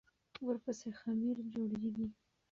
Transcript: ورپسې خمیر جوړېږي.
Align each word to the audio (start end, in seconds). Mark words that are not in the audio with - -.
ورپسې 0.45 0.89
خمیر 0.99 1.37
جوړېږي. 1.51 2.07